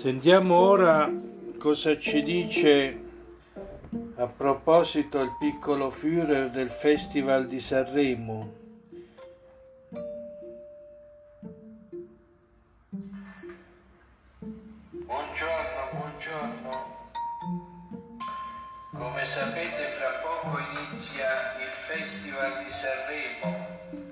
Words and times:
Sentiamo 0.00 0.54
ora 0.54 1.10
cosa 1.58 1.98
ci 1.98 2.20
dice 2.20 3.00
a 4.14 4.26
proposito 4.26 5.20
il 5.20 5.32
piccolo 5.40 5.90
Führer 5.90 6.50
del 6.50 6.70
Festival 6.70 7.48
di 7.48 7.58
Sanremo. 7.58 8.54
Buongiorno, 14.88 15.80
buongiorno. 15.90 16.70
Come 18.92 19.24
sapete 19.24 19.82
fra 19.82 20.10
poco 20.22 20.58
inizia 20.58 21.26
il 21.58 21.72
Festival 21.72 22.62
di 22.62 22.70
Sanremo 22.70 24.07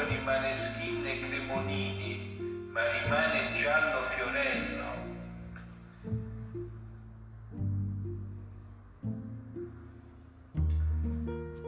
arrivano 0.00 0.12
i 0.12 0.24
maneschini 0.24 1.10
e 1.10 1.28
cremonini, 1.28 2.68
ma 2.72 2.80
rimane 2.90 3.52
giallo 3.52 4.00
fiorello. 4.02 4.88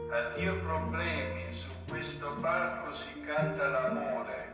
Addio 0.09 0.59
problemi, 0.59 1.51
su 1.51 1.69
questo 1.87 2.35
palco 2.39 2.91
si 2.91 3.21
canta 3.21 3.67
l'amore. 3.69 4.51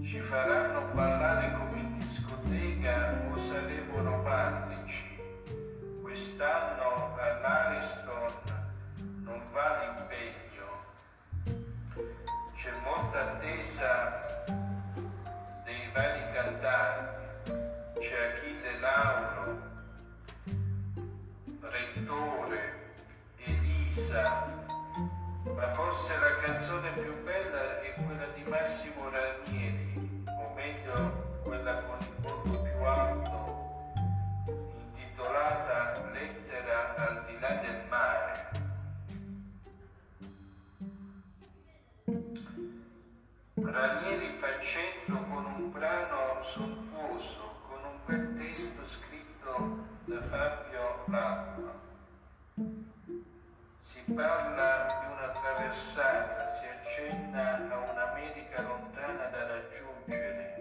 Ci 0.00 0.18
faranno 0.18 0.92
ballare 0.92 1.52
come 1.52 1.78
in 1.78 1.92
discoteca 1.92 3.22
o 3.30 3.36
saremo 3.36 4.02
romantici. 4.02 5.18
Quest'anno 6.02 6.91
vari 15.92 16.26
cantanti. 16.32 17.18
C'è 17.98 18.32
Achille 18.32 18.78
Lauro, 18.80 19.60
Rettore, 21.60 22.94
Elisa, 23.36 24.46
ma 25.44 25.68
forse 25.68 26.18
la 26.18 26.34
canzone 26.36 26.90
più 26.92 27.22
bella 27.22 27.80
è 27.82 27.94
quella 28.04 28.26
di 28.34 28.42
Massimo 28.50 29.08
Ranieri, 29.10 30.24
o 30.26 30.52
meglio 30.54 31.28
quella 31.42 31.82
con 31.82 31.98
il 32.00 32.14
voto 32.18 32.62
più 32.62 32.82
alto, 32.82 33.82
intitolata 34.78 36.08
Lettera 36.12 36.94
al 36.96 37.24
di 37.26 37.38
là 37.38 37.54
del 37.56 37.84
mare. 37.88 38.50
Ranieri 43.54 44.28
fa 44.28 44.58
centro 44.58 45.21
Fabio 50.32 51.04
Lacqua. 51.08 51.72
Si 53.76 54.00
parla 54.14 54.98
di 54.98 55.06
una 55.12 55.28
traversata, 55.28 56.42
si 56.46 56.64
accenna 56.64 57.68
a 57.68 57.90
un'America 57.90 58.62
lontana 58.62 59.26
da 59.26 59.44
raggiungere 59.44 60.54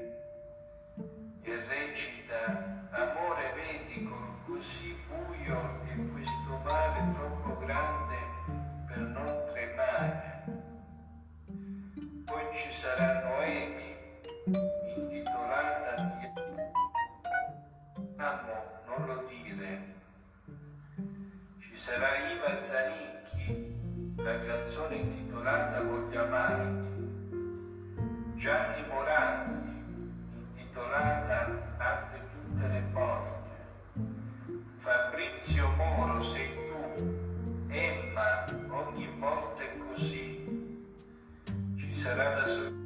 e 1.42 1.56
recita 1.70 2.90
Amore 2.92 3.54
vedi 3.54 4.04
co- 4.04 4.42
così 4.44 4.94
buio 5.08 5.82
e 5.86 6.06
questo 6.12 6.58
mare 6.66 7.08
troppo 7.08 7.56
grande 7.60 8.18
per 8.88 8.98
non 8.98 9.46
tremare. 9.46 10.44
Poi 12.26 12.44
ci 12.52 12.70
sarà 12.70 13.22
Noemi, 13.22 13.96
Ci 21.72 21.78
sarà 21.78 22.10
Iva 22.34 22.62
Zanicchi, 22.62 24.14
la 24.18 24.40
canzone 24.40 24.96
intitolata 24.96 25.82
Voglio 25.84 26.22
amarti. 26.22 26.90
Gianni 28.34 28.86
Moranti, 28.90 29.70
intitolata 30.36 31.74
Apri 31.78 32.20
tutte 32.28 32.68
le 32.68 32.84
porte. 32.92 33.50
Fabrizio 34.76 35.70
Moro, 35.78 36.20
sei 36.20 36.50
tu. 36.66 37.66
Emma, 37.70 38.46
ogni 38.68 39.08
volta 39.18 39.64
è 39.64 39.78
così. 39.78 40.86
Ci 41.78 41.94
sarà 41.94 42.32
da 42.32 42.44
sognare. 42.44 42.80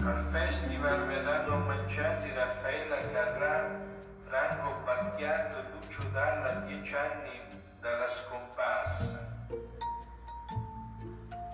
Al 0.00 0.20
festival 0.20 1.06
verranno 1.06 1.54
omaggiati 1.54 2.30
Raffaella 2.34 2.96
Carrà, 3.10 3.92
Franco 4.34 4.80
Battiato 4.82 5.58
e 5.58 5.62
Lucio 5.70 6.02
Dalla 6.10 6.54
dieci 6.66 6.92
anni 6.96 7.40
dalla 7.78 8.08
scomparsa. 8.08 9.46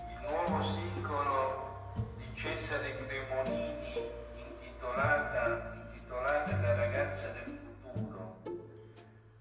Il 0.08 0.18
nuovo 0.22 0.58
singolo 0.62 2.14
di 2.16 2.34
Cesare 2.34 2.96
Cremonini 3.04 4.02
intitolata, 4.32 5.72
intitolata 5.74 6.58
La 6.62 6.74
ragazza 6.74 7.28
del 7.32 7.52
futuro, 7.52 8.41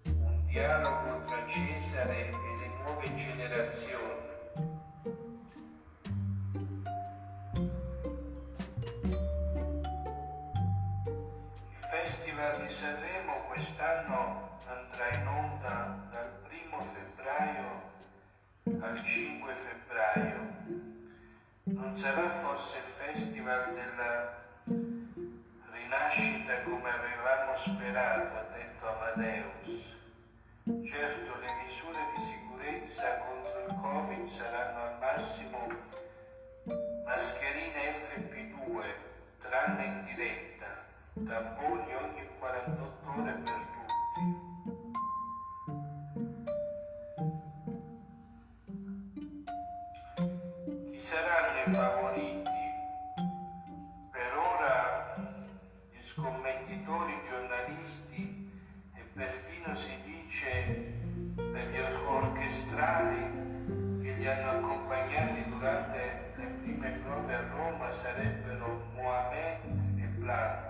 un 0.04 0.44
dialogo 0.44 1.20
tra 1.26 1.46
Cesare 1.46 2.32
e 2.32 2.56
le 2.60 2.68
nuove 2.82 3.14
generazioni. 3.14 4.29
Festival 12.40 12.62
di 12.62 12.70
Sanremo 12.70 13.42
quest'anno 13.48 14.60
andrà 14.66 15.10
in 15.10 15.28
onda 15.28 16.08
dal 16.10 16.40
1 16.72 16.82
febbraio 16.82 17.92
al 18.80 19.04
5 19.04 19.54
febbraio. 19.54 20.48
Non 21.64 21.94
sarà 21.98 22.30
forse 22.30 22.78
il 22.78 22.84
festival 22.86 23.74
della 23.74 24.42
rinascita 25.70 26.62
come 26.62 26.90
avevamo 26.90 27.54
sperato, 27.56 28.38
ha 28.38 28.44
detto 28.54 28.88
Amadeus. 28.88 29.98
Certo, 30.64 31.40
le 31.40 31.54
misure 31.62 32.00
di 32.16 32.22
sicurezza 32.22 33.18
contro 33.18 33.66
il 33.68 33.74
Covid 33.82 34.26
saranno 34.26 34.84
al 34.84 34.98
massimo 34.98 35.68
mascherine 37.04 37.92
FP2, 37.92 38.84
tranne 39.40 39.84
in 39.84 40.02
diretta, 40.04 40.49
tamponi 41.24 41.94
ogni 41.94 42.28
48 42.40 43.12
ore 43.12 43.34
per 43.34 43.60
tutti. 43.76 44.22
Chi 50.92 50.98
saranno 50.98 51.60
i 51.66 51.70
favoriti? 51.72 52.48
Per 54.12 54.38
ora 54.38 55.16
gli 55.92 56.02
scommettitori, 56.02 57.22
giornalisti 57.24 58.48
e 58.94 59.02
perfino 59.14 59.74
si 59.74 60.00
dice 60.04 60.98
per 61.36 61.68
gli 61.70 61.80
orchestrali 62.06 64.00
che 64.02 64.12
li 64.14 64.28
hanno 64.28 64.52
accompagnati 64.60 65.48
durante 65.50 66.32
le 66.36 66.46
prime 66.62 66.90
prove 66.92 67.34
a 67.34 67.48
Roma 67.50 67.90
sarebbero 67.90 68.90
Mohamed 68.94 70.00
e 70.00 70.08
Blanco. 70.08 70.69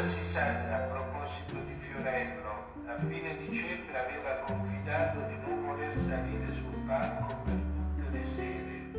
Cosa 0.00 0.12
si 0.12 0.24
sa 0.24 0.76
a 0.76 0.78
proposito 0.88 1.56
di 1.60 1.74
Fiorello? 1.74 2.72
A 2.86 2.94
fine 2.94 3.36
dicembre 3.36 3.98
aveva 3.98 4.36
confidato 4.46 5.20
di 5.26 5.36
non 5.36 5.62
voler 5.66 5.92
salire 5.92 6.50
sul 6.50 6.74
palco 6.86 7.34
per 7.44 7.52
tutte 7.52 8.08
le 8.10 8.24
sere. 8.24 8.92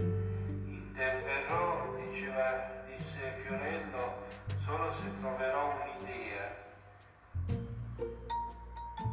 Interverrò, 0.67 1.95
diceva, 1.95 2.83
disse 2.85 3.19
Fiorello, 3.31 4.13
solo 4.55 4.91
se 4.91 5.11
troverò 5.13 5.73
un'idea. 5.73 6.59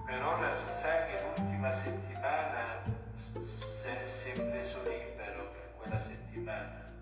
Per 0.04 0.24
ora 0.24 0.50
si 0.50 0.70
sa 0.70 1.06
che 1.06 1.22
l'ultima 1.22 1.70
settimana 1.70 2.82
si 3.14 4.28
è 4.28 4.32
preso 4.34 4.82
libero 4.82 5.52
per 5.52 5.72
quella 5.78 5.98
settimana. 5.98 6.97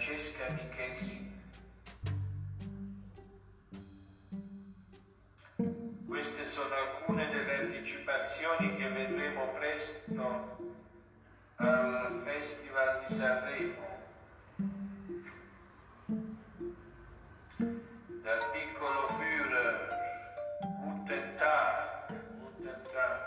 Francesca 0.00 0.48
Michelini. 0.52 1.30
Queste 6.06 6.42
sono 6.42 6.74
alcune 6.74 7.28
delle 7.28 7.58
anticipazioni 7.58 8.74
che 8.76 8.88
vedremo 8.88 9.52
presto 9.52 10.78
al 11.56 12.22
Festival 12.24 13.00
di 13.00 13.12
Sanremo. 13.12 13.88
Dal 18.22 18.50
piccolo 18.52 19.06
Führer, 19.06 19.88
Guten 20.80 21.34
Tag, 21.36 22.38
Guten 22.38 22.82
Tag. 22.88 23.20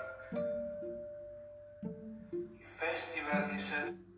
Il 2.31 2.65
Festival 2.65 3.45
di 3.51 3.59
Sanremo. 3.59 4.12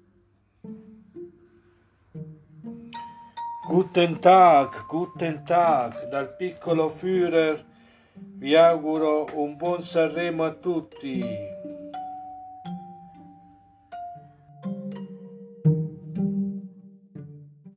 Guten 3.67 4.19
Tag, 4.21 4.85
guten 4.87 5.43
Tag, 5.43 6.09
dal 6.09 6.35
piccolo 6.35 6.87
Führer 6.87 7.65
vi 8.37 8.55
auguro 8.55 9.25
un 9.33 9.57
buon 9.57 9.81
Sanremo 9.81 10.43
a 10.43 10.51
tutti. 10.51 11.54